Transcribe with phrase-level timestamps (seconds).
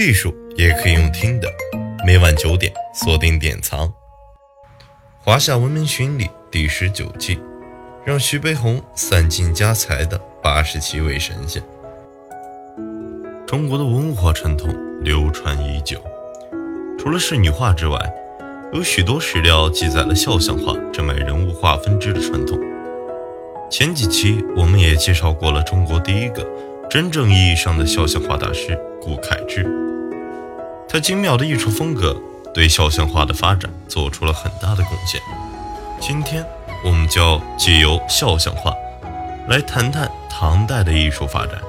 [0.00, 1.52] 艺术也可以用听的，
[2.06, 3.92] 每晚九点锁定典藏。
[5.22, 7.38] 华夏文明巡礼第十九季，
[8.02, 11.62] 让徐悲鸿散尽家财的八十七位神仙。
[13.46, 16.02] 中国的文化传统流传已久，
[16.98, 17.98] 除了仕女画之外，
[18.72, 22.58] 有许多史料记载了肖像画这门人物画分支的传统。
[23.70, 26.42] 前几期我们也介绍过了中国第一个
[26.88, 29.62] 真正意义上的肖像画大师顾恺之，
[30.92, 32.20] 他精妙的艺术风格
[32.52, 35.22] 对肖像画的发展做出了很大的贡献。
[36.00, 36.44] 今天
[36.84, 38.74] 我们就借由肖像画
[39.46, 41.60] 来谈谈唐代的艺术发展。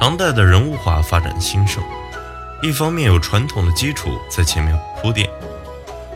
[0.00, 1.84] 唐代的人物画发展兴盛，
[2.62, 5.28] 一方面有传统的基础在前面铺垫，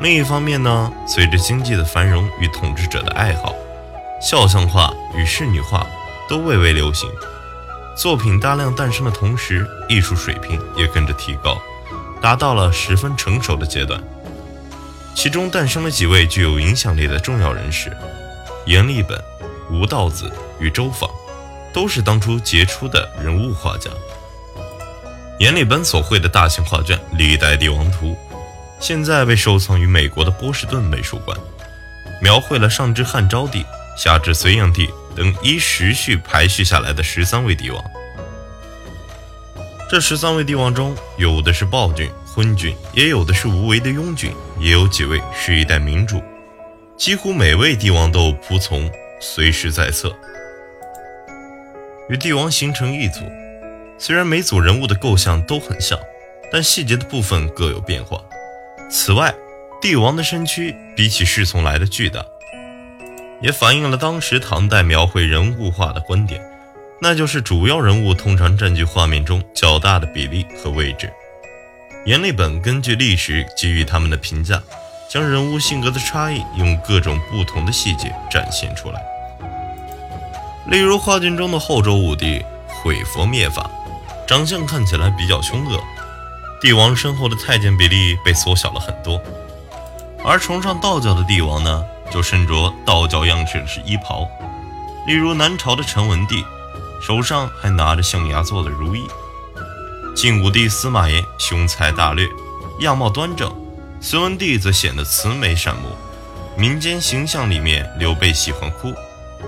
[0.01, 3.55] 另一方面呢，随着经济的繁荣与统治者的爱好，
[4.19, 5.87] 肖像画与仕女画
[6.27, 7.06] 都蔚为流行。
[7.98, 11.61] 作品大量诞生的同时，艺术水平也跟着提高，
[12.23, 14.00] 达到了十分成熟的阶段。
[15.17, 17.91] 其中诞生了几位具有影响力的重要人士：
[18.67, 19.20] 阎立本、
[19.69, 21.11] 吴道子与周昉。
[21.70, 23.91] 都是当初杰出的人物画家。
[25.39, 28.12] 阎立本所绘的大型画卷《历代帝王图》，
[28.80, 31.39] 现在被收藏于美国的波士顿美术馆，
[32.23, 33.64] 描绘了上至汉昭帝、
[33.99, 37.85] 下至隋炀帝等依时序排序下来的十三位帝王。
[39.91, 46.23] 这十三位帝王中，有的是暴君、昏君，也有的是无为的庸君，也有几位是一代明主。
[46.97, 48.89] 几乎每位帝王都有仆从，
[49.21, 50.15] 随时在侧。
[52.09, 53.21] 与帝王形成一组，
[53.99, 55.99] 虽然每组人物的构象都很像，
[56.53, 58.23] 但细节的部分各有变化。
[58.89, 59.35] 此外，
[59.81, 62.25] 帝王的身躯比起侍从来的巨大，
[63.41, 66.42] 也反映了当时唐代描绘人物画的观点，
[67.00, 71.12] 那就是主要人物通常占据画面中较大的比例和位置。
[72.05, 74.62] 阎立本根据历史给予他们的评价，
[75.08, 79.01] 将人物性格的差异用各种不同的细节展现出来。
[80.67, 83.70] 例如画卷中的后周武帝毁佛灭法，
[84.27, 85.79] 长相看起来比较凶恶；
[86.61, 89.23] 帝王身后的太监比例被缩小了很多。
[90.24, 94.29] 而崇尚道教的帝王呢，就身着道教样式的衣袍。
[95.07, 96.45] 例如南朝的陈文帝，
[97.01, 99.02] 手上还拿着象牙做的如意；
[100.14, 102.29] 晋武帝司马炎雄才大略，
[102.80, 103.48] 样貌端正；
[104.01, 105.89] 隋文帝则显得慈眉善目。
[106.57, 108.92] 民间形象里面，刘备喜欢哭。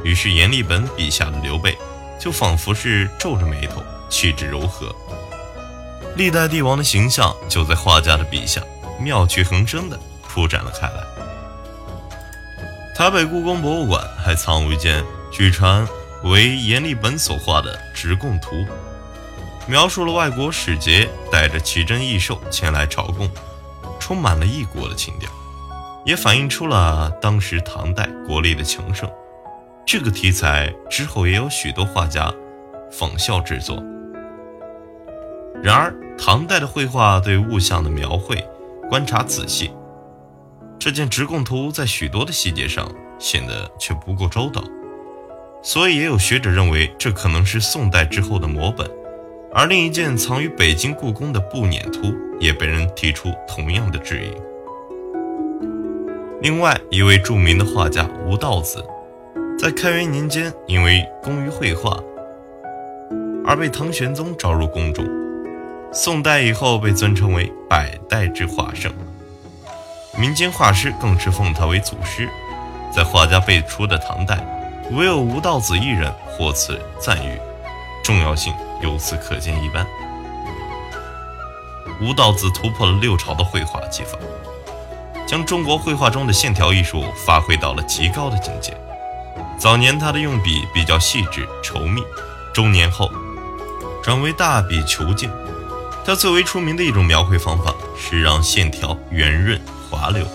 [0.05, 1.77] 于是，阎立本笔下的刘备
[2.19, 4.95] 就仿佛是皱着眉头，气质柔和。
[6.17, 8.61] 历代帝王的形象就在画家的笔下
[8.99, 11.10] 妙趣横生地铺展了开来。
[13.01, 15.89] 台北故宫博物馆还藏有一件据传
[16.23, 18.57] 为阎立本所画的《直贡图》，
[19.67, 23.27] 描述了外国使节带着奇珍异兽前来朝贡，
[23.99, 25.31] 充满了异国的情调，
[26.05, 29.11] 也反映出了当时唐代国力的强盛。
[29.87, 32.31] 这个题材之后也有许多画家
[32.93, 33.83] 仿效制作。
[35.63, 38.47] 然而，唐代的绘画对物象的描绘
[38.91, 39.71] 观察仔细，
[40.81, 44.65] 这件直贡图在许多的细节上显得却不够周到，
[45.63, 48.91] 所以也有学者认为这可能是宋代之后的摹本。
[49.53, 54.33] 而另一件藏于北京故宫的步辇图也被人提出同样的质疑。
[56.41, 58.83] 另外一位著名的画家吴道子。
[59.59, 62.03] 在开元年间，因为工于绘画，
[63.45, 65.05] 而被唐玄宗招入宫中。
[65.93, 68.91] 宋代以后，被尊称为百代之画圣，
[70.21, 72.29] 民间画师更是奉他为祖师。
[72.95, 74.39] 在画家辈出的唐代，
[74.91, 77.41] 唯有吴道子一人获此赞誉，
[78.05, 79.87] 重要性由此可见一斑。
[82.03, 84.19] 吴道子突破了六朝的绘画技法，
[85.27, 88.77] 将中国绘画中的线条艺术发挥到了极高的境界。
[89.57, 92.03] 早年他的用笔比较细致稠密，
[92.53, 93.11] 中年后
[94.03, 95.31] 转为大笔遒劲。
[96.05, 99.59] 他最为出名的一种描绘方法是让线条圆润
[100.01, 100.27] 滑溜，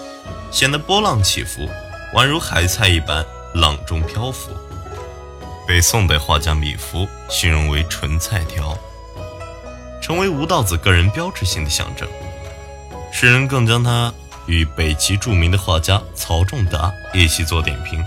[0.51, 1.67] 显得波浪起伏，
[2.13, 3.25] 宛如海菜一般
[3.55, 4.51] 浪中漂浮，
[5.67, 8.77] 被宋代画家米芾形容为纯菜条，
[9.99, 12.07] 成为吴道子个人标志性的象征。
[13.11, 14.13] 世人更将他
[14.45, 18.05] 与北齐著名的画家曹仲达一起做点评。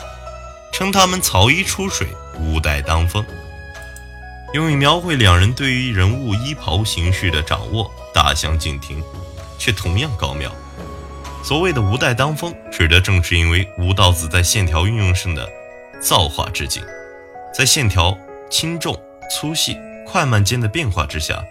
[0.70, 2.06] 称他们草衣出水，
[2.38, 3.25] 五代当风，
[4.52, 9.02] 用以描绘两人对于人物衣袍形式的掌握大相径庭，
[9.58, 10.52] 却同样高妙。
[11.49, 15.49] 所谓的无代当风，指的正是因为吴道子在线条运用上的
[15.99, 16.83] 造化之境，
[17.55, 18.15] 在线条
[18.50, 18.95] 轻重、
[19.31, 19.75] 粗细、
[20.06, 21.43] 快慢间的变化之下，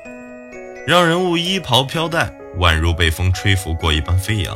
[0.85, 4.55] 让人物衣袍飘带，宛如被风吹拂过一般飞扬。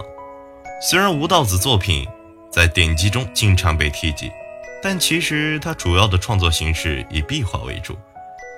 [0.79, 2.07] 虽然吴道子作品
[2.51, 4.31] 在典籍中经常被提及，
[4.79, 7.97] 但其实他主要的创作形式以壁画为主，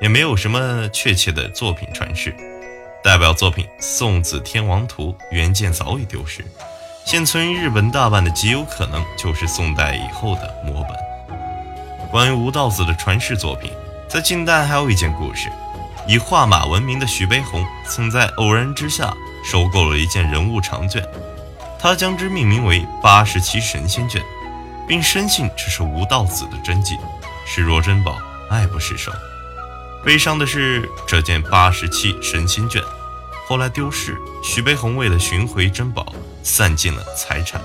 [0.02, 2.36] 也没有什么确切的作品传世。
[3.02, 6.42] 代表作品《宋子天王图》原件早已丢失，
[7.06, 10.98] 现存于日本大阪的极有可能就是宋代以后的摹本。
[12.10, 13.72] 关于吴道子的传世作品，
[14.08, 15.52] 在近代还有一件故事。
[16.08, 19.14] 以画马闻名的徐悲鸿，曾在偶然之下
[19.44, 21.06] 收购了一件人物长卷，
[21.80, 24.22] 他将之命名为《八十七神仙卷》，
[24.88, 26.98] 并深信这是吴道子的真迹，
[27.46, 28.18] 视若珍宝，
[28.50, 29.12] 爱不释手。
[30.04, 32.82] 悲伤的是，这件八十七神仙卷
[33.48, 37.62] 后来丢失，徐悲鸿为了寻回珍宝，散尽了财产，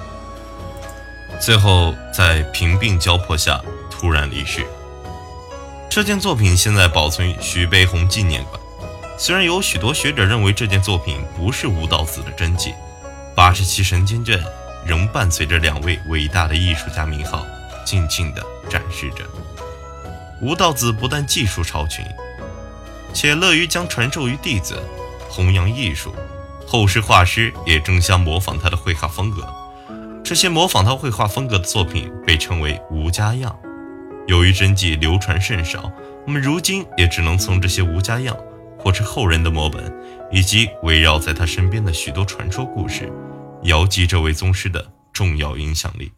[1.40, 3.60] 最后在贫病交迫下
[3.90, 4.64] 突然离世。
[5.90, 8.60] 这件作品现在保存于徐悲鸿纪念馆。
[9.18, 12.72] 虽然有许多学者认为这件作品不是吴道子的真迹，
[13.34, 14.40] 八十七神经卷
[14.86, 17.44] 仍伴随着两位伟大的艺术家名号，
[17.84, 19.24] 静静地展示着。
[20.40, 22.04] 吴道子不但技术超群，
[23.12, 24.80] 且乐于将传授于弟子，
[25.28, 26.14] 弘扬艺术。
[26.70, 29.48] 后世画师也争相模仿他的绘画风格。
[30.22, 33.58] 这些模仿他绘画风格的作品被称为吴家样。
[34.26, 35.90] 由于真迹流传甚少，
[36.26, 38.36] 我们如今也只能从这些吴家样，
[38.78, 39.90] 或是后人的摹本，
[40.30, 43.10] 以及围绕在他身边的许多传说故事，
[43.62, 46.12] 遥记这位宗师的重要影响力。